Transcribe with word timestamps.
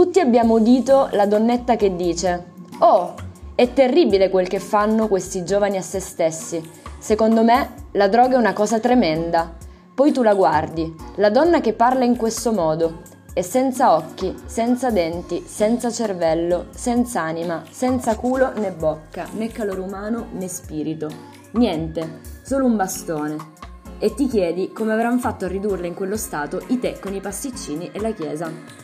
tutti 0.00 0.18
abbiamo 0.18 0.54
udito 0.54 1.10
la 1.12 1.26
donnetta 1.26 1.76
che 1.76 1.94
dice: 1.94 2.52
Oh, 2.78 3.12
è 3.54 3.70
terribile 3.74 4.30
quel 4.30 4.48
che 4.48 4.58
fanno 4.58 5.08
questi 5.08 5.44
giovani 5.44 5.76
a 5.76 5.82
se 5.82 6.00
stessi. 6.00 6.70
Secondo 6.98 7.44
me 7.44 7.74
la 7.92 8.08
droga 8.08 8.36
è 8.36 8.38
una 8.38 8.54
cosa 8.54 8.80
tremenda. 8.80 9.56
Poi 9.94 10.10
tu 10.10 10.22
la 10.22 10.32
guardi, 10.32 10.90
la 11.16 11.28
donna 11.28 11.60
che 11.60 11.74
parla 11.74 12.04
in 12.04 12.16
questo 12.16 12.50
modo, 12.50 13.02
è 13.34 13.42
senza 13.42 13.94
occhi, 13.94 14.34
senza 14.46 14.90
denti, 14.90 15.44
senza 15.46 15.90
cervello, 15.90 16.68
senza 16.70 17.20
anima, 17.20 17.62
senza 17.68 18.16
culo 18.16 18.52
né 18.54 18.72
bocca, 18.72 19.26
né 19.32 19.48
calore 19.48 19.80
umano 19.80 20.28
né 20.32 20.48
spirito. 20.48 21.10
Niente, 21.50 22.20
solo 22.42 22.64
un 22.64 22.74
bastone. 22.74 23.36
E 23.98 24.14
ti 24.14 24.28
chiedi 24.28 24.72
come 24.72 24.94
avranno 24.94 25.18
fatto 25.18 25.44
a 25.44 25.48
ridurla 25.48 25.86
in 25.86 25.92
quello 25.92 26.16
stato 26.16 26.62
i 26.68 26.78
te 26.78 26.98
con 26.98 27.12
i 27.12 27.20
pasticcini 27.20 27.90
e 27.92 28.00
la 28.00 28.12
chiesa. 28.12 28.79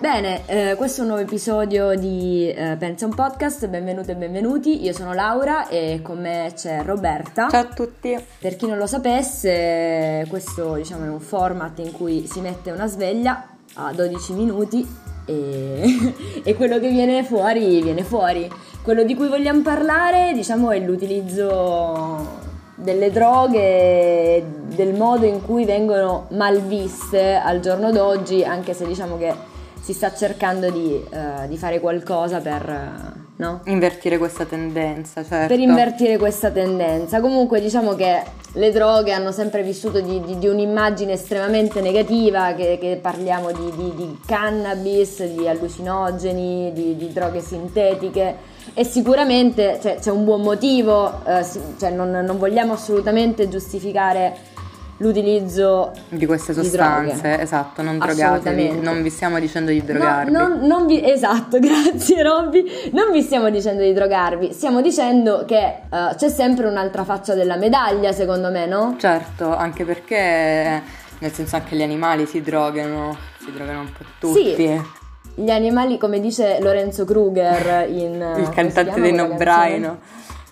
Bene, 0.00 0.42
eh, 0.46 0.74
questo 0.76 1.00
è 1.00 1.02
un 1.02 1.10
nuovo 1.10 1.22
episodio 1.22 1.94
di 1.94 2.50
eh, 2.50 2.76
Pensa 2.76 3.06
un 3.06 3.14
podcast, 3.14 3.68
benvenute 3.68 4.12
e 4.12 4.14
benvenuti, 4.16 4.82
io 4.82 4.92
sono 4.92 5.14
Laura 5.14 5.68
e 5.68 6.00
con 6.02 6.20
me 6.20 6.52
c'è 6.54 6.82
Roberta. 6.82 7.48
Ciao 7.48 7.62
a 7.62 7.64
tutti! 7.66 8.14
Per 8.38 8.56
chi 8.56 8.66
non 8.66 8.76
lo 8.76 8.86
sapesse, 8.86 10.26
questo 10.28 10.74
diciamo, 10.74 11.04
è 11.04 11.08
un 11.08 11.20
format 11.20 11.78
in 11.78 11.92
cui 11.92 12.26
si 12.26 12.40
mette 12.40 12.70
una 12.70 12.86
sveglia 12.86 13.46
a 13.74 13.92
12 13.92 14.32
minuti 14.34 14.86
e, 15.24 16.12
e 16.42 16.54
quello 16.54 16.78
che 16.80 16.90
viene 16.90 17.24
fuori 17.24 17.80
viene 17.80 18.02
fuori. 18.02 18.50
Quello 18.82 19.04
di 19.04 19.14
cui 19.14 19.28
vogliamo 19.28 19.62
parlare 19.62 20.32
diciamo, 20.34 20.70
è 20.72 20.78
l'utilizzo 20.80 22.42
delle 22.74 23.10
droghe, 23.10 24.44
del 24.74 24.92
modo 24.92 25.24
in 25.24 25.40
cui 25.40 25.64
vengono 25.64 26.26
malviste 26.30 27.36
al 27.36 27.60
giorno 27.60 27.90
d'oggi, 27.92 28.44
anche 28.44 28.74
se 28.74 28.86
diciamo 28.86 29.16
che 29.16 29.52
si 29.84 29.92
sta 29.92 30.14
cercando 30.14 30.70
di, 30.70 30.98
uh, 31.10 31.46
di 31.46 31.58
fare 31.58 31.78
qualcosa 31.78 32.40
per... 32.40 32.62
Uh, 32.66 33.20
no? 33.36 33.60
Invertire 33.64 34.16
questa 34.16 34.46
tendenza, 34.46 35.22
certo. 35.22 35.48
Per 35.48 35.60
invertire 35.60 36.16
questa 36.16 36.50
tendenza. 36.50 37.20
Comunque 37.20 37.60
diciamo 37.60 37.94
che 37.94 38.22
le 38.54 38.70
droghe 38.70 39.12
hanno 39.12 39.30
sempre 39.30 39.62
vissuto 39.62 40.00
di, 40.00 40.22
di, 40.22 40.38
di 40.38 40.46
un'immagine 40.46 41.12
estremamente 41.12 41.82
negativa, 41.82 42.54
che, 42.54 42.78
che 42.80 42.98
parliamo 42.98 43.52
di, 43.52 44.18
cannabis, 44.24 45.22
di 45.22 45.46
allucinogeni, 45.46 46.72
di, 46.72 47.12
droghe 47.12 47.40
sintetiche 47.40 48.36
e 48.72 48.84
sicuramente 48.84 49.78
cioè, 49.82 49.98
c'è 50.00 50.10
un 50.10 50.24
buon 50.24 50.40
motivo, 50.40 51.20
eh, 51.26 51.44
cioè, 51.78 51.90
non, 51.90 52.10
non 52.10 52.38
vogliamo 52.38 52.72
assolutamente 52.72 53.50
giustificare 53.50 54.52
l'utilizzo 54.98 55.92
di 56.08 56.26
queste 56.26 56.52
sostanze, 56.52 57.36
di 57.36 57.42
esatto, 57.42 57.82
non 57.82 57.98
drogatevi, 57.98 58.80
non 58.80 59.02
vi 59.02 59.10
stiamo 59.10 59.38
dicendo 59.38 59.70
di 59.70 59.84
drogarvi. 59.84 60.30
No, 60.30 60.48
non, 60.48 60.60
non 60.60 60.86
vi, 60.86 61.02
esatto, 61.04 61.58
grazie 61.60 62.22
Robby, 62.22 62.90
non 62.92 63.10
vi 63.10 63.22
stiamo 63.22 63.50
dicendo 63.50 63.82
di 63.82 63.92
drogarvi, 63.92 64.52
stiamo 64.52 64.80
dicendo 64.80 65.44
che 65.46 65.80
uh, 65.88 66.14
c'è 66.14 66.28
sempre 66.28 66.66
un'altra 66.66 67.04
faccia 67.04 67.34
della 67.34 67.56
medaglia, 67.56 68.12
secondo 68.12 68.50
me, 68.50 68.66
no? 68.66 68.96
Certo, 68.98 69.54
anche 69.54 69.84
perché 69.84 70.82
nel 71.18 71.32
senso 71.32 71.56
anche 71.56 71.76
gli 71.76 71.82
animali 71.82 72.26
si 72.26 72.40
drogano, 72.42 73.16
si 73.38 73.52
drogano 73.52 73.80
un 73.80 73.92
po' 73.92 74.04
tutti. 74.18 74.54
Sì. 74.54 75.02
Gli 75.36 75.50
animali, 75.50 75.98
come 75.98 76.20
dice 76.20 76.60
Lorenzo 76.60 77.04
Kruger 77.04 77.88
in... 77.88 78.34
Il 78.38 78.48
cantante 78.50 79.00
dei 79.00 79.12
Nobraino. 79.12 79.98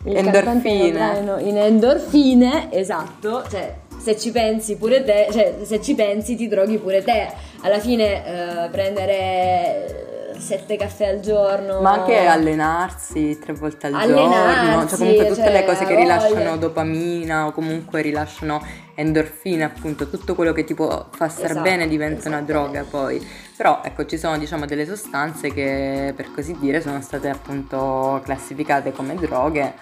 Endorfine. 0.05 1.41
In 1.43 1.57
endorfine, 1.57 2.73
esatto, 2.73 3.45
cioè 3.49 3.75
se 3.99 4.19
ci 4.19 4.33
pensi 4.33 4.77
pure 4.77 5.05
te, 5.05 5.29
cioè 5.31 5.59
se 5.63 5.81
ci 5.81 5.95
pensi 5.95 6.35
ti 6.35 6.49
droghi 6.49 6.79
pure 6.79 7.03
te. 7.03 7.29
Alla 7.61 7.79
fine 7.79 8.25
eh, 8.25 8.69
prendere 8.71 10.12
sette 10.39 10.77
caffè 10.77 11.07
al 11.07 11.21
giorno. 11.21 11.81
Ma 11.81 11.93
anche 11.93 12.27
allenarsi 12.27 13.39
tre 13.39 13.53
volte 13.53 13.87
al 13.89 13.95
allenarsi, 13.95 14.67
giorno, 14.67 14.89
cioè 14.89 14.99
comunque 14.99 15.27
tutte 15.27 15.43
cioè, 15.43 15.53
le 15.53 15.65
cose 15.65 15.85
che 15.85 15.95
rilasciano 15.95 16.57
dopamina 16.57 17.47
o 17.47 17.53
comunque 17.53 18.03
rilasciano 18.03 18.65
endorfine, 18.95 19.65
appunto, 19.65 20.09
tutto 20.09 20.35
quello 20.35 20.53
che 20.53 20.65
ti 20.65 20.75
può 20.75 21.09
far 21.11 21.31
star 21.31 21.51
esatto, 21.51 21.63
bene 21.63 21.89
diventa 21.89 22.29
una 22.29 22.43
droga 22.43 22.85
poi. 22.89 23.27
Però 23.57 23.81
ecco, 23.85 24.07
ci 24.07 24.19
sono 24.19 24.39
diciamo 24.39 24.67
delle 24.67 24.87
sostanze 24.87 25.53
che 25.53 26.13
per 26.17 26.33
così 26.33 26.57
dire 26.59 26.81
sono 26.81 27.01
state 27.01 27.29
appunto 27.29 28.21
classificate 28.25 28.93
come 28.93 29.15
droghe 29.15 29.75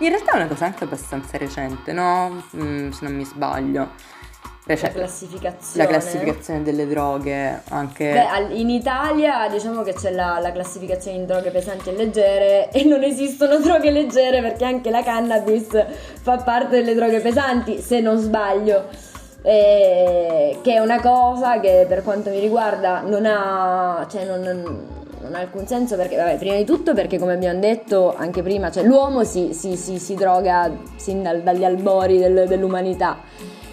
in 0.00 0.10
realtà 0.10 0.32
è 0.32 0.36
una 0.36 0.46
cosa 0.46 0.66
anche 0.66 0.84
abbastanza 0.84 1.36
recente, 1.38 1.92
no? 1.92 2.44
Mm, 2.56 2.90
se 2.90 3.04
non 3.04 3.16
mi 3.16 3.24
sbaglio. 3.24 3.90
Cioè, 4.76 4.88
la 4.88 4.98
classificazione. 4.98 5.84
La 5.84 5.86
classificazione 5.86 6.62
delle 6.62 6.86
droghe 6.86 7.62
anche. 7.70 8.12
Beh, 8.12 8.54
in 8.54 8.68
Italia 8.68 9.48
diciamo 9.48 9.82
che 9.82 9.94
c'è 9.94 10.10
la, 10.10 10.38
la, 10.40 10.52
classificazione 10.52 11.16
in 11.16 11.26
droghe 11.26 11.50
pesanti 11.50 11.88
e 11.88 11.92
leggere 11.92 12.68
e 12.72 12.84
non 12.84 13.02
esistono 13.02 13.58
droghe 13.58 13.90
leggere 13.90 14.42
perché 14.42 14.64
anche 14.64 14.90
la 14.90 15.02
cannabis 15.02 15.68
fa 16.20 16.36
parte 16.36 16.76
delle 16.76 16.94
droghe 16.94 17.20
pesanti, 17.20 17.80
se 17.80 18.00
non 18.00 18.18
sbaglio. 18.18 18.84
E, 19.40 20.58
che 20.62 20.74
è 20.74 20.78
una 20.80 21.00
cosa 21.00 21.60
che 21.60 21.86
per 21.88 22.02
quanto 22.02 22.28
mi 22.28 22.40
riguarda 22.40 23.00
non 23.00 23.24
ha. 23.24 24.06
cioè 24.10 24.24
non, 24.24 24.40
non 24.40 24.96
non 25.20 25.34
ha 25.34 25.40
alcun 25.40 25.66
senso 25.66 25.96
perché, 25.96 26.16
vabbè, 26.16 26.36
prima 26.36 26.54
di 26.54 26.64
tutto 26.64 26.94
perché 26.94 27.18
come 27.18 27.32
abbiamo 27.34 27.58
detto 27.58 28.14
anche 28.16 28.42
prima, 28.42 28.70
cioè 28.70 28.84
l'uomo 28.84 29.24
si, 29.24 29.52
si, 29.52 29.76
si, 29.76 29.98
si 29.98 30.14
droga 30.14 30.70
sin 30.96 31.22
dal, 31.22 31.42
dagli 31.42 31.64
albori 31.64 32.18
del, 32.18 32.46
dell'umanità. 32.46 33.18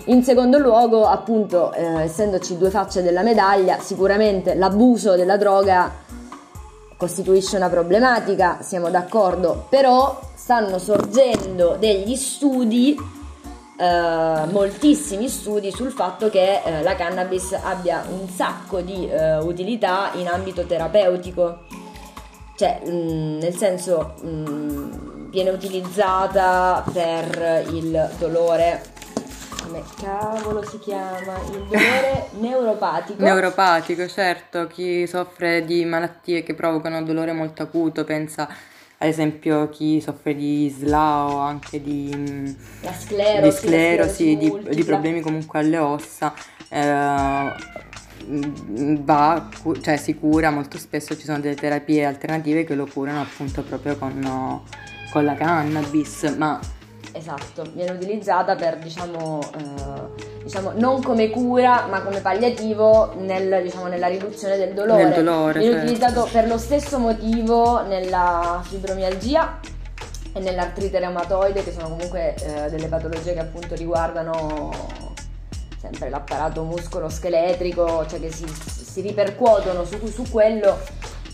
In 0.07 0.23
secondo 0.23 0.59
luogo, 0.59 1.07
appunto, 1.07 1.73
eh, 1.73 2.03
essendoci 2.03 2.57
due 2.57 2.69
facce 2.69 3.01
della 3.01 3.23
medaglia, 3.23 3.79
sicuramente 3.79 4.53
l'abuso 4.53 5.15
della 5.15 5.35
droga 5.35 5.91
costituisce 6.95 7.55
una 7.55 7.69
problematica, 7.69 8.59
siamo 8.61 8.89
d'accordo, 8.89 9.65
però 9.67 10.19
stanno 10.35 10.77
sorgendo 10.77 11.75
degli 11.79 12.15
studi 12.15 13.23
Uh, 13.77 14.49
moltissimi 14.51 15.27
studi 15.27 15.69
sul 15.69 15.91
fatto 15.91 16.29
che 16.29 16.61
uh, 16.63 16.81
la 16.81 16.95
cannabis 16.95 17.51
abbia 17.61 18.05
un 18.09 18.25
sacco 18.29 18.79
di 18.79 19.05
uh, 19.11 19.45
utilità 19.45 20.11
in 20.13 20.29
ambito 20.29 20.65
terapeutico. 20.65 21.57
Cioè, 22.55 22.83
mh, 22.85 22.89
mm, 22.89 23.37
nel 23.39 23.53
senso, 23.53 24.13
mh, 24.21 24.29
mm, 24.29 25.29
viene 25.29 25.49
utilizzata 25.49 26.85
per 26.89 27.65
il 27.73 28.11
dolore. 28.17 28.94
Come 29.75 29.83
cavolo 29.99 30.63
si 30.63 30.79
chiama? 30.79 31.37
Il 31.51 31.65
dolore 31.69 32.29
neuropatico. 32.39 33.21
Neuropatico, 33.21 34.07
certo. 34.07 34.67
Chi 34.67 35.05
soffre 35.05 35.65
di 35.65 35.83
malattie 35.83 36.43
che 36.43 36.53
provocano 36.53 37.03
dolore 37.03 37.33
molto 37.33 37.63
acuto 37.63 38.05
pensa 38.05 38.47
ad 38.97 39.09
esempio 39.09 39.67
chi 39.67 39.99
soffre 39.99 40.33
di 40.33 40.73
SLA 40.73 41.25
o 41.25 41.39
anche 41.39 41.81
di, 41.81 42.55
la 42.79 42.93
sclerosi, 42.93 43.41
di, 43.41 43.67
sclerosi, 43.67 44.37
di, 44.37 44.59
di 44.69 44.83
problemi 44.85 45.19
comunque 45.19 45.59
alle 45.59 45.77
ossa, 45.77 46.33
eh, 46.69 47.53
va, 49.01 49.49
cioè 49.81 49.97
si 49.97 50.15
cura, 50.15 50.51
molto 50.51 50.77
spesso 50.77 51.17
ci 51.17 51.25
sono 51.25 51.41
delle 51.41 51.55
terapie 51.55 52.05
alternative 52.05 52.63
che 52.63 52.75
lo 52.75 52.87
curano 52.87 53.19
appunto 53.19 53.63
proprio 53.63 53.97
con, 53.97 54.61
con 55.11 55.25
la 55.25 55.35
cannabis, 55.35 56.33
ma 56.37 56.57
esatto, 57.15 57.63
viene 57.73 57.91
utilizzata 57.91 58.55
per 58.55 58.77
diciamo, 58.77 59.39
eh, 59.57 60.43
diciamo, 60.43 60.73
non 60.75 61.01
come 61.01 61.29
cura 61.29 61.85
ma 61.87 62.01
come 62.01 62.19
palliativo 62.19 63.13
nel, 63.17 63.63
diciamo, 63.63 63.87
nella 63.87 64.07
riduzione 64.07 64.57
del 64.57 64.73
dolore. 64.73 65.09
Del 65.09 65.23
dolore 65.23 65.59
viene 65.59 65.75
certo. 65.75 65.91
utilizzato 65.91 66.29
per 66.31 66.47
lo 66.47 66.57
stesso 66.57 66.99
motivo 66.99 67.81
nella 67.83 68.61
fibromialgia 68.63 69.59
e 70.33 70.39
nell'artrite 70.39 70.99
reumatoide 70.99 71.63
che 71.63 71.71
sono 71.71 71.89
comunque 71.89 72.35
eh, 72.35 72.69
delle 72.69 72.87
patologie 72.87 73.33
che 73.33 73.39
appunto 73.39 73.73
riguardano 73.75 74.69
sempre 75.79 76.09
l'apparato 76.09 76.63
muscolo-scheletrico, 76.63 78.05
cioè 78.07 78.19
che 78.19 78.31
si, 78.31 78.45
si 78.47 79.01
ripercuotono 79.01 79.85
su, 79.85 80.05
su 80.07 80.23
quello 80.29 80.77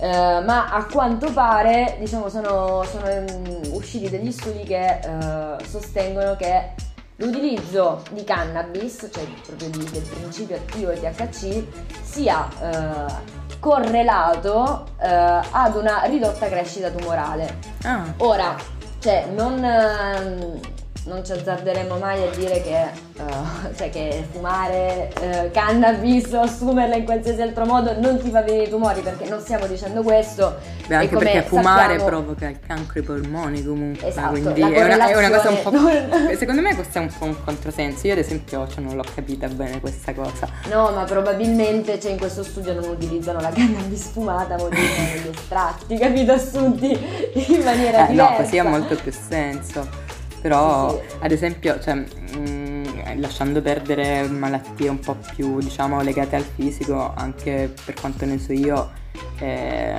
eh, 0.01 0.42
ma 0.44 0.71
a 0.71 0.83
quanto 0.86 1.31
pare 1.31 1.95
diciamo, 2.00 2.27
sono, 2.27 2.83
sono 2.86 3.06
um, 3.06 3.74
usciti 3.74 4.09
degli 4.09 4.31
studi 4.31 4.63
che 4.63 5.00
uh, 5.06 5.63
sostengono 5.63 6.36
che 6.36 6.71
l'utilizzo 7.18 8.01
di 8.09 8.24
cannabis, 8.24 9.07
cioè 9.13 9.24
proprio 9.45 9.69
di, 9.69 9.92
del 9.92 10.01
principio 10.01 10.56
attivo 10.56 10.92
THC, 10.92 11.63
sia 12.01 12.48
uh, 12.59 13.59
correlato 13.59 14.88
ad 14.98 15.75
una 15.75 16.01
ridotta 16.06 16.48
crescita 16.48 16.89
tumorale. 16.89 17.57
Ah. 17.83 18.12
Ora, 18.18 18.56
cioè, 18.98 19.27
non, 19.31 19.63
ehm, 19.63 20.59
non 21.06 21.25
ci 21.25 21.31
azzarderemo 21.31 21.98
mai 21.98 22.27
a 22.27 22.30
dire 22.36 22.62
che, 22.62 22.89
uh, 23.18 23.74
cioè 23.75 23.89
che 23.89 24.25
fumare 24.31 25.12
uh, 25.19 25.51
cannabis 25.51 26.31
o 26.33 26.42
assumerla 26.42 26.95
in 26.95 27.06
qualsiasi 27.06 27.42
altro 27.42 27.65
modo 27.65 28.00
non 28.00 28.19
ti 28.19 28.30
fa 28.30 28.42
venire 28.42 28.65
i 28.65 28.69
tumori 28.69 29.01
perché 29.01 29.27
non 29.27 29.39
stiamo 29.39 29.65
dicendo 29.65 30.03
questo. 30.03 30.57
Beh, 30.88 30.95
anche 30.95 31.18
perché 31.18 31.42
fumare 31.44 31.98
sappiamo... 31.98 32.06
provoca 32.06 32.48
il 32.48 32.59
cancro 32.65 33.00
ai 33.00 33.06
polmoni 33.06 33.65
comunque, 33.65 34.07
esatto, 34.07 34.30
quindi 34.30 34.62
è 34.62 34.83
una, 34.83 35.07
è 35.07 35.18
una, 35.18 35.30
cosa 35.30 35.50
un 35.50 35.62
po'... 35.62 35.71
Non... 35.71 36.09
Secondo 36.38 36.62
me 36.62 36.75
questo 36.75 36.98
è 37.00 37.01
un 37.01 37.09
po' 37.18 37.25
un 37.25 37.44
controsenso, 37.44 38.07
io 38.07 38.13
ad 38.13 38.19
esempio 38.19 38.68
cioè, 38.68 38.83
non 38.83 38.95
l'ho 38.95 39.06
capita 39.15 39.48
bene 39.48 39.80
questa 39.80 40.13
cosa. 40.13 40.48
No, 40.69 40.92
ma 40.92 41.03
probabilmente 41.03 42.00
cioè, 42.00 42.12
in 42.12 42.19
questo 42.19 42.44
studio 42.44 42.74
non 42.74 42.89
utilizzano 42.89 43.39
la 43.39 43.50
cannabis 43.50 44.09
fumata, 44.12 44.56
ma 44.56 44.63
utilizzano 44.63 45.07
gli 45.24 45.30
estratti, 45.33 45.98
capito, 45.98 46.31
assunti 46.33 46.89
in 47.33 47.63
maniera 47.63 48.06
eh, 48.06 48.12
diversa. 48.12 48.31
No, 48.31 48.36
così 48.38 48.59
ha 48.59 48.63
molto 48.63 48.95
più 48.95 49.12
senso. 49.12 50.09
Però, 50.41 50.89
sì, 50.89 51.09
sì. 51.09 51.15
ad 51.19 51.31
esempio, 51.31 51.79
cioè, 51.79 51.93
mh, 51.93 52.05
mm, 52.38 52.85
lasciando 53.17 53.61
perdere 53.61 54.27
malattie 54.27 54.89
un 54.89 54.99
po' 54.99 55.15
più, 55.35 55.59
diciamo, 55.59 56.01
legate 56.01 56.35
al 56.35 56.43
fisico, 56.43 57.13
anche 57.13 57.73
per 57.85 57.93
quanto 57.93 58.25
ne 58.25 58.39
so 58.39 58.51
io, 58.51 58.91
eh, 59.39 59.93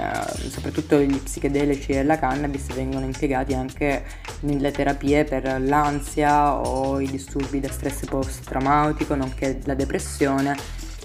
soprattutto 0.48 0.98
gli 0.98 1.16
psichedelici 1.16 1.92
e 1.92 2.02
la 2.02 2.18
cannabis 2.18 2.72
vengono 2.74 3.04
impiegati 3.04 3.54
anche 3.54 4.04
nelle 4.40 4.70
terapie 4.70 5.24
per 5.24 5.60
l'ansia 5.60 6.54
o 6.54 7.00
i 7.00 7.08
disturbi 7.08 7.60
da 7.60 7.70
stress 7.70 8.04
post-traumatico, 8.04 9.14
nonché 9.14 9.60
la 9.64 9.74
depressione 9.74 10.56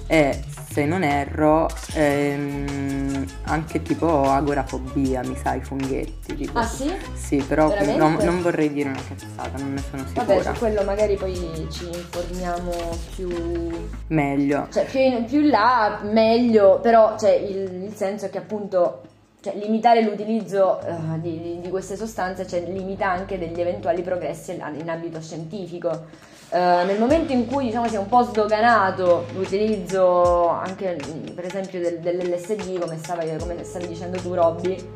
e 0.08 0.42
se 0.72 0.86
non 0.86 1.04
erro 1.04 1.68
ehm, 1.94 3.26
anche 3.44 3.82
tipo 3.82 4.24
agorafobia 4.24 5.22
mi 5.24 5.36
sa 5.36 5.56
i 5.56 5.62
funghetti 5.62 6.36
tipo. 6.36 6.58
ah 6.60 6.66
sì? 6.66 6.94
sì 7.14 7.38
però 7.38 7.74
non, 7.98 8.18
non, 8.22 8.42
vorrei 8.42 8.72
dire 8.72 8.90
una 8.90 9.02
cazzata 9.06 9.58
non 9.58 9.74
ne 9.74 9.82
sono 9.90 10.06
sicura 10.06 10.26
vabbè 10.26 10.44
su 10.44 10.60
quello 10.60 10.84
magari 10.84 11.16
poi 11.16 11.68
ci 11.72 11.88
informiamo 11.88 12.72
più 13.16 13.30
meglio 14.08 14.68
cioè 14.72 14.86
più 14.86 15.00
in, 15.00 15.26
più 15.26 15.42
là 15.42 16.00
meglio 16.04 16.80
però 16.80 17.18
cioè, 17.18 17.32
il, 17.32 17.84
il 17.84 17.94
senso 17.94 18.28
è 18.28 18.30
che 18.30 18.38
appunto 18.38 19.02
cioè, 19.42 19.56
limitare 19.56 20.02
l'utilizzo 20.02 20.80
uh, 20.84 21.20
di, 21.20 21.60
di, 21.62 21.70
queste 21.70 21.96
sostanze 21.96 22.48
cioè, 22.48 22.62
limita 22.62 23.10
anche 23.10 23.38
degli 23.38 23.60
eventuali 23.60 24.02
progressi 24.02 24.52
in 24.54 24.90
ambito 24.90 25.22
scientifico. 25.22 26.06
Uh, 26.50 26.86
nel 26.86 26.98
momento 26.98 27.34
in 27.34 27.46
cui 27.46 27.66
diciamo, 27.66 27.88
si 27.88 27.96
è 27.96 27.98
un 27.98 28.08
po' 28.08 28.24
sdoganato 28.24 29.26
l'utilizzo 29.34 30.48
anche 30.48 30.98
per 31.36 31.46
esempio 31.46 31.82
del, 31.82 32.00
dell'LSD, 32.00 32.80
come, 32.80 32.98
stava, 32.98 33.24
come 33.38 33.64
stavi 33.64 33.88
dicendo 33.88 34.18
tu 34.18 34.34
Robby, 34.34 34.94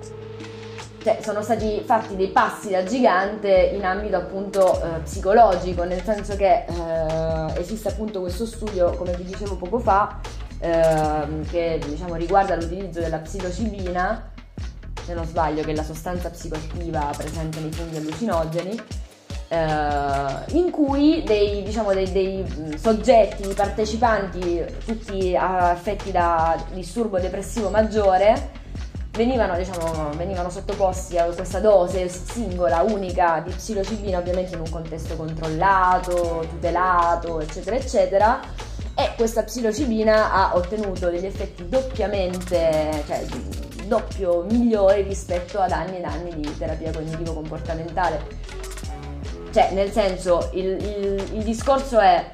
cioè, 1.03 1.19
sono 1.21 1.41
stati 1.41 1.81
fatti 1.85 2.15
dei 2.15 2.29
passi 2.29 2.69
da 2.69 2.83
gigante 2.83 3.71
in 3.73 3.83
ambito 3.83 4.15
appunto 4.15 4.79
uh, 4.81 5.01
psicologico, 5.03 5.83
nel 5.83 6.01
senso 6.03 6.37
che 6.37 6.65
esiste 7.57 7.89
appunto 7.89 8.21
questo 8.21 8.45
studio, 8.45 8.91
come 8.91 9.13
vi 9.13 9.23
dicevo 9.23 9.57
poco 9.57 9.79
fa, 9.79 10.19
ehm, 10.59 11.49
che 11.49 11.81
diciamo, 11.85 12.15
riguarda 12.15 12.55
l'utilizzo 12.55 12.99
della 12.99 13.17
psilocibina 13.17 14.31
se 15.03 15.13
non 15.13 15.25
sbaglio, 15.25 15.63
che 15.63 15.71
è 15.71 15.75
la 15.75 15.83
sostanza 15.83 16.29
psicoattiva 16.29 17.11
presente 17.17 17.59
nei 17.59 17.71
funghi 17.71 17.97
allucinogeni, 17.97 18.71
eh, 18.71 19.00
in 19.53 20.69
cui 20.71 21.23
dei, 21.25 21.61
diciamo, 21.63 21.93
dei, 21.93 22.09
dei 22.11 22.45
soggetti, 22.77 23.53
partecipanti, 23.53 24.63
tutti 24.85 25.35
affetti 25.35 26.11
da 26.11 26.57
disturbo 26.71 27.19
depressivo 27.19 27.69
maggiore, 27.69 28.51
venivano, 29.11 29.57
diciamo, 29.57 30.11
venivano, 30.15 30.49
sottoposti 30.49 31.17
a 31.17 31.25
questa 31.25 31.59
dose 31.59 32.07
singola, 32.07 32.81
unica 32.81 33.41
di 33.45 33.51
psilocibina, 33.51 34.19
ovviamente 34.19 34.53
in 34.53 34.61
un 34.61 34.69
contesto 34.69 35.17
controllato, 35.17 36.45
tutelato, 36.49 37.41
eccetera, 37.41 37.75
eccetera. 37.75 38.39
E 38.95 39.11
questa 39.17 39.43
psilocibina 39.43 40.31
ha 40.31 40.55
ottenuto 40.55 41.09
degli 41.09 41.25
effetti 41.25 41.67
doppiamente, 41.67 43.03
cioè 43.05 43.25
doppio 43.85 44.43
migliori 44.43 45.01
rispetto 45.01 45.59
ad 45.59 45.71
anni 45.71 45.97
ed 45.97 46.05
anni 46.05 46.35
di 46.35 46.57
terapia 46.57 46.91
cognitivo-comportamentale. 46.91 48.19
Cioè, 49.51 49.71
nel 49.73 49.91
senso, 49.91 50.49
il, 50.53 50.65
il, 50.65 51.33
il 51.33 51.43
discorso 51.43 51.99
è 51.99 52.33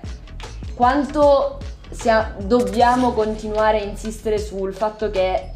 quanto 0.76 1.58
sia, 1.90 2.36
dobbiamo 2.40 3.14
continuare 3.14 3.80
a 3.82 3.84
insistere 3.84 4.38
sul 4.38 4.74
fatto 4.74 5.10
che 5.10 5.52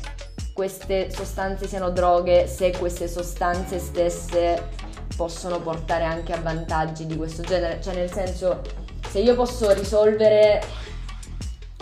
queste 0.53 1.11
sostanze 1.11 1.67
siano 1.67 1.91
droghe 1.91 2.47
se 2.47 2.71
queste 2.77 3.07
sostanze 3.07 3.79
stesse 3.79 4.69
possono 5.15 5.59
portare 5.61 6.03
anche 6.03 6.33
a 6.33 6.39
vantaggi 6.41 7.05
di 7.05 7.15
questo 7.15 7.43
genere. 7.43 7.79
Cioè, 7.81 7.93
nel 7.93 8.11
senso, 8.11 8.61
se 9.07 9.19
io 9.19 9.35
posso 9.35 9.71
risolvere. 9.71 10.63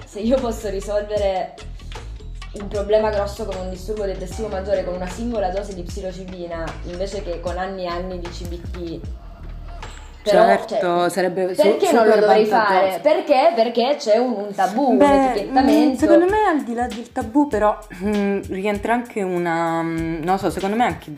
Se 0.06 0.20
io 0.20 0.40
posso 0.40 0.70
risolvere 0.70 1.54
un 2.54 2.68
problema 2.68 3.12
grosso 3.12 3.46
come 3.46 3.60
un 3.60 3.70
disturbo 3.70 4.06
depressivo 4.06 4.48
maggiore 4.48 4.84
con 4.84 4.96
una 4.96 5.08
singola 5.08 5.52
dose 5.52 5.76
di 5.76 5.84
psilocibina 5.84 6.66
invece 6.86 7.22
che 7.22 7.40
con 7.40 7.60
anni 7.60 7.84
e 7.84 7.88
anni 7.88 8.20
di 8.20 8.28
CBT. 8.28 9.00
Però, 10.21 10.45
certo, 10.45 10.75
cioè, 10.75 11.10
sarebbe 11.10 11.45
Perché 11.45 11.92
non 11.94 12.07
lo 12.07 12.16
dovrei 12.16 12.45
fare? 12.45 13.00
Perché? 13.01 13.54
Perché 13.56 13.95
c'è 13.98 14.18
un, 14.18 14.33
un 14.33 14.54
tabù, 14.54 14.98
Beh, 14.98 15.06
un 15.06 15.12
etichettamento. 15.12 15.94
Mm, 15.94 15.98
secondo 15.98 16.25
me 16.25 16.38
al 16.45 16.63
di 16.63 16.74
là 16.74 16.88
del 16.88 17.12
tabù 17.12 17.48
però 17.48 17.77
mh, 18.00 18.18
mm, 18.18 18.42
rientra 18.50 18.94
anche 18.94 19.21
una... 19.21 19.81
Mm, 19.81 20.24
non 20.24 20.38
so, 20.38 20.50
secondo 20.50 20.75
me 20.75 20.83
anche 20.86 21.16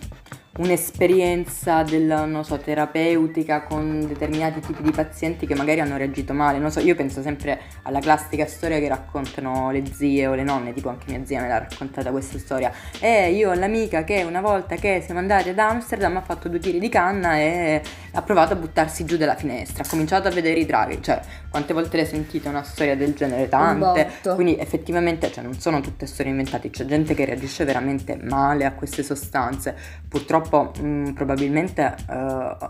un'esperienza 0.57 1.81
del, 1.83 2.25
non 2.27 2.43
so, 2.43 2.57
terapeutica 2.57 3.63
con 3.63 4.05
determinati 4.05 4.59
tipi 4.59 4.83
di 4.83 4.91
pazienti 4.91 5.47
che 5.47 5.55
magari 5.55 5.79
hanno 5.79 5.95
reagito 5.95 6.33
male. 6.33 6.57
Non 6.57 6.71
so, 6.71 6.81
io 6.81 6.93
penso 6.93 7.21
sempre 7.21 7.61
alla 7.83 7.99
classica 7.99 8.45
storia 8.45 8.79
che 8.79 8.89
raccontano 8.89 9.71
le 9.71 9.83
zie 9.93 10.27
o 10.27 10.33
le 10.33 10.43
nonne, 10.43 10.73
tipo 10.73 10.89
anche 10.89 11.05
mia 11.07 11.25
zia 11.25 11.41
me 11.41 11.47
l'ha 11.47 11.59
raccontata 11.59 12.11
questa 12.11 12.37
storia. 12.37 12.71
E 12.99 13.31
io 13.31 13.51
ho 13.51 13.53
l'amica 13.53 14.03
che 14.03 14.23
una 14.23 14.41
volta 14.41 14.75
che 14.75 15.01
siamo 15.03 15.21
andati 15.21 15.49
ad 15.49 15.59
Amsterdam 15.59 16.17
ha 16.17 16.21
fatto 16.21 16.49
due 16.49 16.59
tiri 16.59 16.79
di 16.79 16.89
canna 16.89 17.37
e 17.37 17.81
ha 18.11 18.21
provato 18.21 18.53
a 18.53 18.55
buttarsi 18.57 19.05
giù 19.05 19.15
dalla 19.15 19.35
finestra, 19.35 19.83
ha 19.83 19.87
cominciato 19.87 20.27
a 20.27 20.31
vedere 20.31 20.59
i 20.59 20.65
draghi. 20.65 21.01
Cioè, 21.01 21.21
quante 21.49 21.73
volte 21.73 21.95
l'hai 21.95 22.05
sentita 22.05 22.49
una 22.49 22.63
storia 22.63 22.97
del 22.97 23.13
genere? 23.13 23.47
Tante. 23.47 24.09
Quindi 24.35 24.57
effettivamente, 24.57 25.31
cioè, 25.31 25.43
non 25.43 25.57
sono 25.57 25.79
tutte 25.79 26.05
storie 26.05 26.31
inventate, 26.31 26.69
c'è 26.69 26.83
gente 26.83 27.13
che 27.13 27.23
reagisce 27.23 27.63
veramente 27.63 28.19
male 28.21 28.65
a 28.65 28.73
queste 28.73 29.01
sostanze. 29.01 29.75
Purtroppo 30.09 30.40
purtroppo 30.41 30.71
mh, 30.81 30.87
mm, 30.87 31.05
probabilmente 31.11 31.95
uh, 32.07 32.69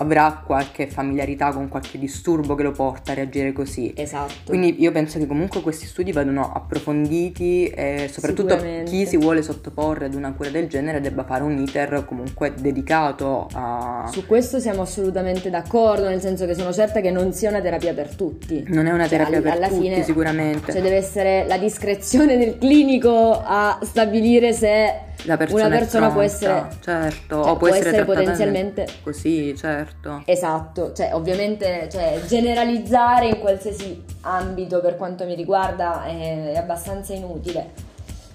avrà 0.00 0.42
qualche 0.44 0.86
familiarità 0.86 1.52
con 1.52 1.68
qualche 1.68 1.98
disturbo 1.98 2.54
che 2.54 2.62
lo 2.62 2.70
porta 2.70 3.12
a 3.12 3.14
reagire 3.16 3.52
così. 3.52 3.92
Esatto. 3.96 4.32
Quindi 4.46 4.80
io 4.80 4.92
penso 4.92 5.18
che 5.18 5.26
comunque 5.26 5.60
questi 5.60 5.86
studi 5.86 6.12
vadano 6.12 6.52
approfonditi 6.52 7.68
e 7.68 8.08
soprattutto 8.10 8.56
chi 8.84 9.06
si 9.06 9.16
vuole 9.16 9.42
sottoporre 9.42 10.06
ad 10.06 10.14
una 10.14 10.32
cura 10.34 10.50
del 10.50 10.68
genere 10.68 11.00
debba 11.00 11.24
fare 11.24 11.42
un 11.42 11.58
iter 11.58 12.04
comunque 12.06 12.54
dedicato 12.56 13.48
a... 13.52 14.08
Su 14.10 14.24
questo 14.24 14.60
siamo 14.60 14.82
assolutamente 14.82 15.50
d'accordo, 15.50 16.08
nel 16.08 16.20
senso 16.20 16.46
che 16.46 16.54
sono 16.54 16.72
certa 16.72 17.00
che 17.00 17.10
non 17.10 17.32
sia 17.32 17.50
una 17.50 17.60
terapia 17.60 17.92
per 17.92 18.14
tutti. 18.14 18.64
Non 18.68 18.86
è 18.86 18.92
una 18.92 19.08
cioè, 19.08 19.18
terapia 19.18 19.40
cioè, 19.40 19.42
per 19.42 19.52
alla 19.52 19.68
tutti 19.68 19.80
fine, 19.80 20.02
sicuramente. 20.04 20.72
Cioè 20.72 20.80
deve 20.80 20.96
essere 20.96 21.44
la 21.48 21.58
discrezione 21.58 22.36
del 22.36 22.56
clinico 22.56 23.42
a 23.44 23.80
stabilire 23.82 24.52
se 24.52 25.06
la 25.24 25.36
persona 25.36 25.66
una 25.66 25.78
persona 25.78 26.10
può 26.10 26.20
essere 26.20 26.68
certo 26.80 27.42
cioè, 27.42 27.50
o 27.50 27.56
può, 27.56 27.68
essere, 27.68 27.88
essere 27.88 28.04
potenzialmente 28.04 28.86
così 29.02 29.56
certo. 29.56 30.22
Esatto 30.24 30.92
cioè 30.92 31.10
ovviamente 31.12 31.88
cioè, 31.90 32.20
generalizzare 32.26 33.28
in 33.28 33.38
qualsiasi 33.38 34.04
ambito 34.22 34.80
per 34.80 34.96
quanto 34.96 35.24
mi 35.24 35.34
riguarda 35.34 36.04
è, 36.04 36.52
è 36.52 36.56
abbastanza 36.56 37.12
inutile. 37.14 37.86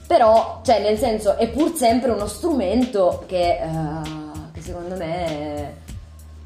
Però 0.06 0.62
cioè 0.64 0.82
nel 0.82 0.98
senso 0.98 1.38
è 1.38 1.50
pur 1.50 1.74
sempre 1.76 2.12
uno 2.12 2.28
strumento 2.28 3.24
che, 3.26 3.60
uh, 3.62 4.52
che 4.52 4.62
secondo 4.62 4.96
me 4.96 5.82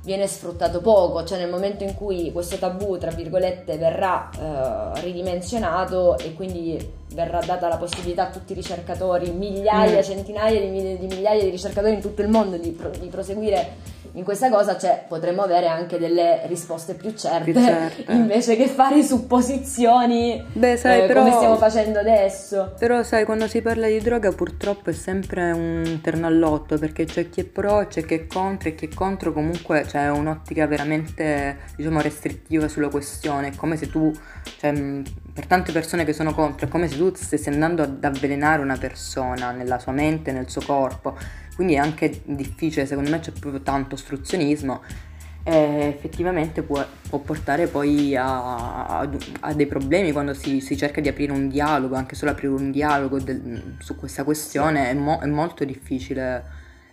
viene 0.03 0.27
sfruttato 0.27 0.79
poco, 0.79 1.25
cioè 1.25 1.37
nel 1.37 1.49
momento 1.49 1.83
in 1.83 1.93
cui 1.93 2.31
questo 2.31 2.55
tabù, 2.55 2.97
tra 2.97 3.11
virgolette, 3.11 3.77
verrà 3.77 4.29
uh, 4.39 4.99
ridimensionato 5.01 6.17
e 6.17 6.33
quindi 6.33 6.93
verrà 7.13 7.39
data 7.39 7.67
la 7.67 7.77
possibilità 7.77 8.27
a 8.27 8.29
tutti 8.29 8.51
i 8.51 8.55
ricercatori, 8.55 9.31
migliaia, 9.31 9.99
mm. 9.99 10.03
centinaia 10.03 10.59
di, 10.59 10.97
di, 10.97 11.07
migliaia 11.07 11.43
di 11.43 11.49
ricercatori 11.49 11.93
in 11.93 12.01
tutto 12.01 12.21
il 12.21 12.29
mondo 12.29 12.57
di, 12.57 12.71
pro, 12.71 12.89
di 12.89 13.07
proseguire 13.07 13.95
in 14.17 14.23
questa 14.23 14.49
cosa 14.49 14.77
cioè, 14.77 15.05
potremmo 15.07 15.43
avere 15.43 15.67
anche 15.67 15.99
delle 15.99 16.41
risposte 16.47 16.95
più 16.95 17.13
certe, 17.13 17.51
più 17.51 17.61
certe. 17.61 18.11
invece 18.11 18.55
che 18.55 18.67
fare 18.67 19.03
supposizioni 19.03 20.43
Beh, 20.53 20.75
sai, 20.75 21.03
eh, 21.03 21.05
però, 21.05 21.21
come 21.21 21.35
stiamo 21.35 21.55
facendo 21.55 21.99
adesso. 21.99 22.73
Però 22.79 23.03
sai, 23.03 23.25
quando 23.25 23.47
si 23.47 23.61
parla 23.61 23.87
di 23.87 23.99
droga 23.99 24.31
purtroppo 24.31 24.89
è 24.89 24.93
sempre 24.93 25.51
un 25.51 25.99
terno 26.01 26.25
all'otto 26.25 26.79
perché 26.79 27.05
c'è 27.05 27.29
chi 27.29 27.41
è 27.41 27.43
pro, 27.45 27.85
c'è 27.87 28.03
chi 28.05 28.15
è 28.15 28.27
contro 28.27 28.69
e 28.69 28.75
chi 28.75 28.87
è 28.87 28.89
contro 28.93 29.31
comunque 29.31 29.83
c'è 29.85 30.09
un'ottica 30.09 30.65
veramente 30.65 31.57
diciamo 31.75 32.01
restrittiva 32.01 32.67
sulla 32.67 32.89
questione, 32.89 33.49
è 33.49 33.55
come 33.55 33.77
se 33.77 33.87
tu, 33.87 34.11
cioè, 34.59 34.73
per 35.37 35.45
tante 35.45 35.71
persone 35.71 36.03
che 36.03 36.13
sono 36.13 36.33
contro, 36.33 36.65
è 36.65 36.69
come 36.69 36.87
se 36.87 36.97
tu 36.97 37.13
stessi 37.13 37.47
andando 37.49 37.83
ad 37.83 38.03
avvelenare 38.03 38.59
una 38.59 38.75
persona 38.75 39.51
nella 39.51 39.77
sua 39.77 39.91
mente, 39.91 40.31
nel 40.31 40.49
suo 40.49 40.61
corpo 40.61 41.15
quindi 41.53 41.75
è 41.75 41.77
anche 41.77 42.21
difficile, 42.25 42.87
secondo 42.87 43.11
me 43.11 43.19
c'è 43.19 43.31
proprio 43.31 43.61
tanto 43.61 43.93
ostruzionismo 43.93 44.81
e 45.43 45.93
effettivamente 45.95 46.63
può, 46.63 46.83
può 47.07 47.19
portare 47.19 47.67
poi 47.67 48.15
a, 48.15 48.97
a, 48.99 49.09
a, 49.41 49.53
dei 49.53 49.67
problemi 49.67 50.11
quando 50.11 50.33
si, 50.33 50.59
si, 50.59 50.75
cerca 50.75 51.01
di 51.01 51.07
aprire 51.07 51.31
un 51.31 51.49
dialogo, 51.49 51.95
anche 51.95 52.15
solo 52.15 52.31
aprire 52.31 52.53
un 52.53 52.71
dialogo 52.71 53.19
del, 53.19 53.75
su 53.79 53.95
questa 53.95 54.23
questione 54.23 54.85
sì. 54.85 54.89
è, 54.89 54.93
mo, 54.95 55.19
è, 55.19 55.27
molto 55.27 55.65
difficile, 55.65 56.43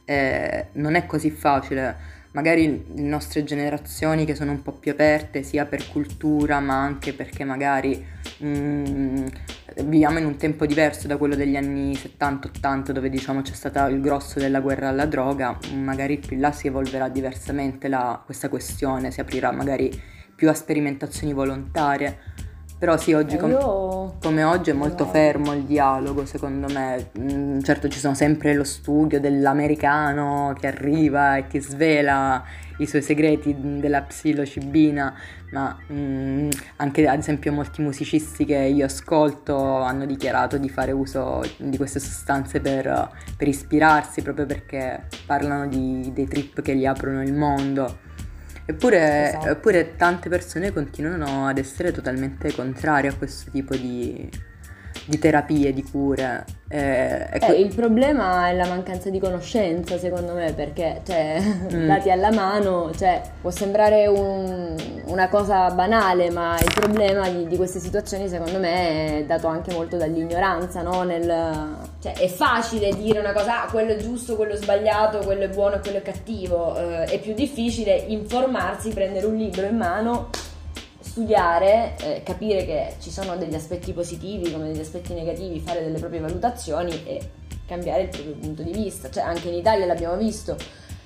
eh, 0.04 0.66
non 0.72 0.96
è 0.96 1.06
così 1.06 1.30
facile. 1.30 2.12
Magari 2.32 2.86
le 2.94 3.02
nostre 3.02 3.42
generazioni 3.44 4.26
che 4.26 4.34
sono 4.34 4.50
un 4.50 4.62
po' 4.62 4.72
più 4.72 4.92
aperte 4.92 5.42
sia 5.42 5.64
per 5.64 5.88
cultura 5.88 6.60
ma 6.60 6.82
anche 6.82 7.14
perché 7.14 7.44
magari 7.44 8.13
mm, 8.43 9.26
viviamo 9.85 10.19
in 10.19 10.25
un 10.25 10.37
tempo 10.37 10.67
diverso 10.67 11.07
da 11.07 11.17
quello 11.17 11.35
degli 11.37 11.57
anni 11.57 11.93
70-80 11.93 12.91
dove 12.91 13.09
diciamo 13.09 13.43
c'è 13.43 13.53
stato 13.53 13.87
il 13.87 14.00
grosso 14.00 14.38
della 14.38 14.61
guerra 14.61 14.88
alla 14.88 15.07
droga, 15.07 15.59
magari 15.75 16.19
più 16.19 16.38
là 16.38 16.53
si 16.53 16.67
evolverà 16.67 17.09
diversamente 17.09 17.88
la, 17.88 18.21
questa 18.25 18.49
questione, 18.49 19.11
si 19.11 19.21
aprirà 19.21 19.53
magari 19.53 19.91
più 20.35 20.49
a 20.49 20.55
sperimentazioni 20.55 21.33
volontarie. 21.33 22.33
Però 22.78 22.97
sì, 22.97 23.12
oggi 23.12 23.37
com- 23.37 23.50
io... 23.50 24.16
come 24.21 24.43
oggi 24.43 24.71
è 24.71 24.75
molto 24.75 25.07
fermo 25.07 25.52
il 25.54 25.62
dialogo, 25.62 26.26
secondo 26.26 26.66
me. 26.73 27.11
Mm, 27.19 27.61
certo 27.61 27.88
ci 27.88 27.99
sono 27.99 28.14
sempre 28.14 28.52
lo 28.54 28.64
studio 28.64 29.21
dell'americano 29.21 30.54
che 30.59 30.66
arriva 30.66 31.37
e 31.37 31.47
ti 31.47 31.61
svela 31.61 32.43
i 32.78 32.87
suoi 32.87 33.02
segreti 33.02 33.54
della 33.78 34.02
psilocibina, 34.02 35.14
ma 35.52 35.78
mm, 35.93 36.49
anche 36.76 37.07
ad 37.07 37.19
esempio 37.19 37.52
molti 37.52 37.81
musicisti 37.83 38.45
che 38.45 38.57
io 38.57 38.85
ascolto 38.85 39.57
hanno 39.76 40.04
dichiarato 40.04 40.59
di 40.59 40.69
fare 40.69 40.90
uso 40.90 41.43
di 41.57 41.76
queste 41.76 42.00
sostanze 42.00 42.61
per, 42.61 43.11
per 43.37 43.49
ispirarsi, 43.49 44.23
proprio 44.23 44.47
perché 44.47 45.07
parlano 45.26 45.69
di, 45.69 46.11
dei 46.12 46.26
trip 46.26 46.61
che 46.61 46.75
gli 46.75 46.87
aprono 46.87 47.23
il 47.23 47.33
mondo. 47.33 48.12
Eppure, 48.66 49.28
esatto. 49.28 49.49
eppure 49.49 49.97
tante 49.97 50.28
persone 50.28 50.73
continuano 50.73 51.47
ad 51.47 51.59
essere 51.59 51.92
totalmente 51.92 52.52
contrarie 52.54 53.11
a 53.11 53.14
questo 53.14 53.50
tipo 53.50 53.76
di, 53.76 54.28
di 55.06 55.18
terapie, 55.18 55.73
di 55.73 55.82
cure. 55.82 56.44
Eh, 56.68 57.28
ecco. 57.30 57.52
eh, 57.52 57.61
il 57.61 57.75
problema 57.75 58.49
è 58.49 58.54
la 58.54 58.66
mancanza 58.66 59.11
di 59.11 59.18
conoscenza, 59.18 59.99
secondo 59.99 60.32
me, 60.32 60.52
perché 60.54 61.02
cioè, 61.06 61.38
mm. 61.40 61.87
dati 61.87 62.11
alla 62.11 62.32
mano, 62.32 62.90
cioè, 62.96 63.20
può 63.40 63.50
sembrare 63.50 64.06
un, 64.06 64.75
una 65.06 65.28
cosa 65.28 65.70
banale, 65.70 66.30
ma 66.30 66.58
il 66.58 66.73
problema 66.75 67.28
di, 67.28 67.46
di, 67.46 67.56
queste 67.56 67.78
situazioni, 67.78 68.28
secondo 68.28 68.58
me, 68.58 69.18
è 69.18 69.25
dato 69.25 69.46
anche 69.46 69.73
molto 69.73 69.96
dall'ignoranza, 69.96 70.82
no? 70.82 71.02
Nel, 71.02 71.76
cioè, 72.00 72.14
è 72.14 72.28
facile 72.28 72.92
dire 72.94 73.18
una 73.18 73.32
cosa, 73.32 73.64
ah, 73.64 73.70
quello 73.70 73.92
è 73.92 73.96
giusto, 73.96 74.37
quello 74.37 74.54
è 74.54 74.56
sbagliato, 74.56 75.18
quello 75.18 75.44
è 75.44 75.49
buono 75.49 75.80
quello 75.80 75.99
è 75.99 76.02
cattivo. 76.02 76.76
Eh, 76.76 77.04
è 77.04 77.20
più 77.20 77.34
difficile 77.34 77.94
informarsi, 78.08 78.90
prendere 78.90 79.26
un 79.26 79.37
libro 79.37 79.66
in 79.66 79.76
mano 79.76 80.30
studiare, 81.14 81.94
eh, 82.00 82.23
capire 82.25 82.64
che 82.64 82.97
ci 82.99 83.12
sono 83.12 83.37
degli 83.37 83.54
aspetti 83.54 83.92
positivi 83.92 84.50
come 84.50 84.66
degli 84.73 84.80
aspetti 84.80 85.14
negativi, 85.14 85.61
fare 85.61 85.85
delle 85.85 86.00
proprie 86.00 86.18
valutazioni 86.18 87.04
e 87.04 87.30
cambiare 87.68 88.02
il 88.02 88.09
proprio 88.09 88.35
punto 88.35 88.62
di 88.64 88.73
vista. 88.73 89.09
Cioè 89.09 89.23
anche 89.23 89.47
in 89.47 89.54
Italia 89.54 89.87
l'abbiamo 89.87 90.16
visto, 90.16 90.56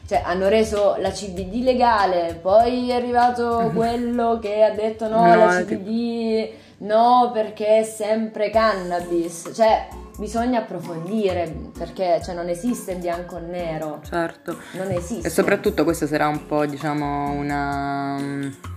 cioè 0.07 0.23
hanno 0.25 0.49
reso 0.49 0.97
la 0.99 1.11
CBD 1.11 1.63
legale, 1.63 2.39
poi 2.41 2.89
è 2.89 2.95
arrivato 2.95 3.71
quello 3.77 4.39
che 4.41 4.65
ha 4.65 4.71
detto 4.71 5.09
no, 5.09 5.27
no 5.27 5.35
la 5.35 5.63
CBD 5.63 6.53
no 6.79 7.31
perché 7.35 7.81
è 7.81 7.85
sempre 7.85 8.49
cannabis, 8.49 9.51
cioè 9.55 9.89
bisogna 10.17 10.61
approfondire 10.61 11.53
perché 11.77 12.23
cioè, 12.25 12.35
non 12.35 12.49
esiste 12.49 12.95
bianco 12.95 13.37
e 13.37 13.41
nero. 13.41 14.01
Certo. 14.09 14.57
Non 14.73 14.91
esiste. 14.91 15.27
E 15.27 15.31
soprattutto 15.31 15.85
questo 15.85 16.07
sarà 16.07 16.29
un 16.29 16.47
po' 16.47 16.65
diciamo 16.65 17.33
una 17.33 18.77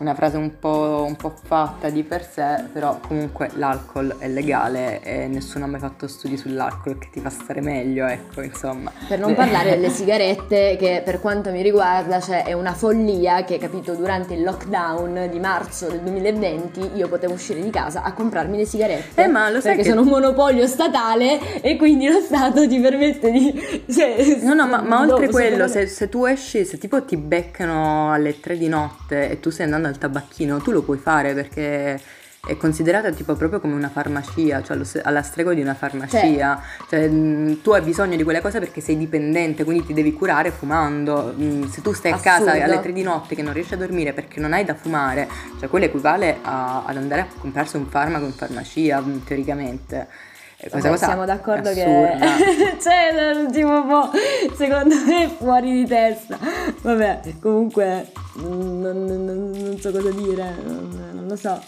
una 0.00 0.14
frase 0.14 0.38
un 0.38 0.58
po', 0.58 1.04
un 1.06 1.14
po', 1.14 1.34
fatta 1.42 1.90
di 1.90 2.02
per 2.02 2.26
sé, 2.26 2.64
però 2.72 2.98
comunque 3.06 3.50
l'alcol 3.54 4.16
è 4.18 4.28
legale 4.28 5.02
e 5.02 5.26
nessuno 5.26 5.66
ha 5.66 5.68
mai 5.68 5.80
fatto 5.80 6.08
studi 6.08 6.38
sull'alcol 6.38 6.98
che 6.98 7.08
ti 7.12 7.20
fa 7.20 7.28
stare 7.28 7.60
meglio, 7.60 8.06
ecco, 8.06 8.40
insomma. 8.40 8.90
Per 9.06 9.18
non 9.18 9.34
parlare 9.34 9.70
delle 9.70 9.90
sigarette, 9.90 10.76
che 10.78 11.02
per 11.04 11.20
quanto 11.20 11.50
mi 11.50 11.60
riguarda 11.60 12.18
cioè, 12.20 12.44
è 12.44 12.54
una 12.54 12.72
follia 12.72 13.44
che, 13.44 13.58
capito, 13.58 13.94
durante 13.94 14.32
il 14.34 14.42
lockdown 14.42 15.28
di 15.30 15.38
marzo 15.38 15.88
del 15.88 16.00
2020 16.00 16.92
io 16.94 17.06
potevo 17.08 17.34
uscire 17.34 17.60
di 17.60 17.70
casa 17.70 18.02
a 18.02 18.14
comprarmi 18.14 18.56
le 18.56 18.64
sigarette. 18.64 19.22
Eh, 19.22 19.26
ma 19.26 19.50
lo 19.50 19.60
sai 19.60 19.74
perché 19.76 19.82
che... 19.82 19.88
sono 19.90 20.00
un 20.00 20.08
monopolio 20.08 20.66
statale 20.66 21.60
e 21.60 21.76
quindi 21.76 22.08
lo 22.08 22.20
Stato 22.20 22.66
ti 22.66 22.80
permette 22.80 23.30
di... 23.30 23.84
Cioè, 23.90 24.38
no, 24.42 24.54
no, 24.54 24.66
ma, 24.66 24.80
ma 24.80 25.00
oltre 25.00 25.28
quello, 25.28 25.68
se, 25.68 25.86
se 25.86 26.08
tu 26.08 26.24
esci, 26.24 26.64
se 26.64 26.78
tipo 26.78 27.04
ti 27.04 27.18
beccano 27.18 28.12
alle 28.12 28.40
3 28.40 28.56
di 28.56 28.68
notte 28.68 29.28
e 29.28 29.40
tu 29.40 29.50
stai 29.50 29.66
andando 29.66 29.89
al 29.90 29.98
tabacchino, 29.98 30.58
tu 30.58 30.70
lo 30.70 30.82
puoi 30.82 30.98
fare 30.98 31.34
perché 31.34 32.00
è 32.46 32.56
considerata 32.56 33.10
tipo 33.10 33.34
proprio 33.34 33.60
come 33.60 33.74
una 33.74 33.90
farmacia, 33.90 34.62
cioè 34.62 34.78
alla 35.02 35.22
stregua 35.22 35.52
di 35.52 35.60
una 35.60 35.74
farmacia. 35.74 36.60
Cioè, 36.88 37.06
mh, 37.06 37.60
tu 37.60 37.72
hai 37.72 37.82
bisogno 37.82 38.16
di 38.16 38.22
quelle 38.22 38.40
cose 38.40 38.58
perché 38.58 38.80
sei 38.80 38.96
dipendente, 38.96 39.64
quindi 39.64 39.84
ti 39.84 39.92
devi 39.92 40.14
curare 40.14 40.50
fumando. 40.50 41.34
Mh, 41.36 41.68
se 41.68 41.82
tu 41.82 41.92
stai 41.92 42.12
Assurdo. 42.12 42.30
a 42.30 42.38
casa 42.38 42.64
alle 42.64 42.80
tre 42.80 42.92
di 42.92 43.02
notte 43.02 43.34
che 43.34 43.42
non 43.42 43.52
riesci 43.52 43.74
a 43.74 43.76
dormire 43.76 44.12
perché 44.14 44.40
non 44.40 44.54
hai 44.54 44.64
da 44.64 44.74
fumare, 44.74 45.28
cioè 45.58 45.68
quello 45.68 45.84
equivale 45.84 46.38
a, 46.40 46.84
ad 46.86 46.96
andare 46.96 47.20
a 47.22 47.26
comprarsi 47.38 47.76
un 47.76 47.86
farmaco 47.86 48.24
in 48.24 48.32
farmacia, 48.32 49.00
mh, 49.00 49.24
teoricamente. 49.24 50.08
Questa 50.56 50.90
cosa 50.90 51.06
siamo 51.06 51.24
d'accordo 51.24 51.72
che 51.72 51.82
cioè 52.80 53.32
l'ultimo 53.32 53.86
po' 53.86 54.10
secondo 54.56 54.94
me 55.06 55.34
fuori 55.38 55.72
di 55.72 55.86
testa 55.86 56.38
vabbè 56.82 57.20
comunque 57.40 58.12
non, 58.34 58.80
non, 58.80 59.04
non, 59.06 59.50
non 59.50 59.78
so 59.78 59.90
cosa 59.90 60.10
dire 60.10 60.54
non, 60.64 61.26
lo 61.28 61.36
so 61.36 61.62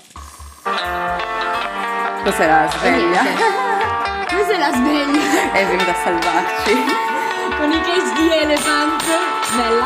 cos'è 2.25 2.47
la 2.47 2.69
sveglia? 2.71 3.23
questa 4.29 4.53
è 4.55 4.59
la 4.59 4.73
sveglia 4.73 5.53
è 5.53 5.67
venuta 5.67 5.91
a 5.91 5.95
salvarci 6.05 6.75
con 7.59 7.71
i 7.71 7.81
cage 7.81 8.13
di 8.15 8.33
elephant 8.33 9.03
bella 9.57 9.85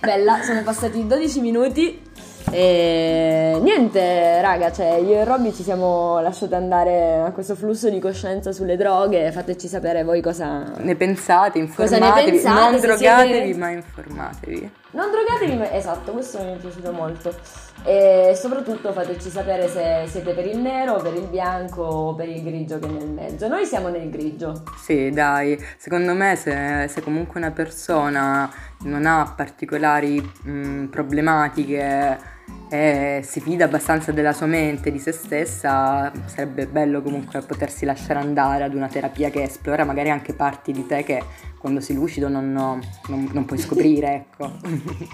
bella 0.00 0.42
sono 0.42 0.62
passati 0.62 1.06
12 1.06 1.40
minuti 1.40 2.10
e 2.50 3.58
niente, 3.62 4.42
raga, 4.42 4.70
cioè 4.70 4.96
io 4.96 5.20
e 5.20 5.24
Robby 5.24 5.54
ci 5.54 5.62
siamo 5.62 6.20
lasciati 6.20 6.54
andare 6.54 7.22
a 7.24 7.30
questo 7.30 7.54
flusso 7.54 7.88
di 7.88 7.98
coscienza 7.98 8.52
sulle 8.52 8.76
droghe. 8.76 9.32
Fateci 9.32 9.68
sapere 9.68 10.04
voi 10.04 10.20
cosa 10.20 10.64
ne 10.76 10.94
pensate, 10.94 11.58
informatevi. 11.58 11.98
Cosa 11.98 12.24
ne 12.24 12.30
pensate, 12.30 12.70
non 12.70 12.80
drogatevi, 12.80 13.32
siete... 13.44 13.58
ma 13.58 13.70
informatevi. 13.70 14.72
Non 14.92 15.10
drogatevi, 15.10 15.56
ma 15.56 15.72
esatto, 15.72 16.12
questo 16.12 16.42
mi 16.42 16.52
è 16.52 16.56
piaciuto 16.56 16.92
molto. 16.92 17.34
E 17.82 18.34
soprattutto 18.36 18.92
fateci 18.92 19.30
sapere 19.30 19.66
se 19.66 20.04
siete 20.06 20.34
per 20.34 20.46
il 20.46 20.58
nero, 20.58 21.00
per 21.00 21.14
il 21.14 21.26
bianco 21.26 21.82
o 21.82 22.14
per 22.14 22.28
il 22.28 22.42
grigio 22.42 22.78
che 22.78 22.86
è 22.86 22.90
nel 22.90 23.08
mezzo. 23.08 23.48
Noi 23.48 23.64
siamo 23.64 23.88
nel 23.88 24.10
grigio. 24.10 24.62
Sì, 24.76 25.10
dai, 25.10 25.58
secondo 25.78 26.12
me 26.14 26.36
se, 26.36 26.88
se 26.88 27.00
comunque 27.02 27.40
una 27.40 27.52
persona 27.52 28.50
non 28.80 29.06
ha 29.06 29.32
particolari 29.34 30.20
mh, 30.20 30.86
problematiche 30.86 32.30
e 32.68 33.20
si 33.24 33.40
fida 33.40 33.64
abbastanza 33.64 34.12
della 34.12 34.32
sua 34.32 34.46
mente, 34.46 34.90
di 34.90 34.98
se 34.98 35.12
stessa, 35.12 36.12
sarebbe 36.26 36.66
bello 36.66 37.02
comunque 37.02 37.40
potersi 37.40 37.84
lasciare 37.84 38.18
andare 38.18 38.64
ad 38.64 38.74
una 38.74 38.88
terapia 38.88 39.30
che 39.30 39.42
esplora 39.42 39.84
magari 39.84 40.10
anche 40.10 40.34
parti 40.34 40.72
di 40.72 40.86
te 40.86 41.02
che 41.02 41.22
quando 41.62 41.80
sei 41.80 41.94
lucido 41.94 42.28
non, 42.28 42.52
non, 42.52 43.30
non 43.32 43.44
puoi 43.44 43.58
scoprire, 43.58 44.26
ecco. 44.36 44.50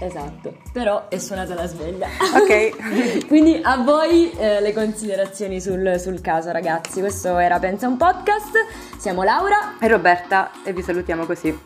esatto, 0.01 0.57
però 0.73 1.09
è 1.09 1.19
suonata 1.19 1.55
la 1.55 1.67
sveglia. 1.67 2.09
Ok. 2.35 3.27
Quindi 3.29 3.61
a 3.63 3.77
voi 3.77 4.31
eh, 4.33 4.61
le 4.61 4.73
considerazioni 4.73 5.61
sul, 5.61 5.97
sul 6.01 6.21
caso, 6.23 6.51
ragazzi. 6.51 7.01
Questo 7.01 7.37
era 7.39 7.59
Pensa 7.59 7.87
un 7.87 7.99
podcast. 7.99 8.55
Siamo 8.99 9.23
Laura 9.23 9.79
e 9.79 9.87
Roberta 9.87 10.51
e 10.65 10.73
vi 10.73 10.83
salutiamo 10.83 11.27
così. 11.27 11.57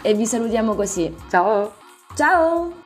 e 0.00 0.14
vi 0.14 0.26
salutiamo 0.26 0.74
così. 0.74 1.12
Ciao. 1.28 1.74
Ciao. 2.14 2.83